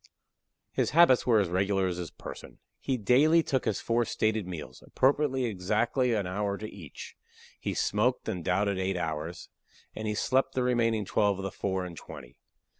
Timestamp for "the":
10.55-10.63, 11.43-11.51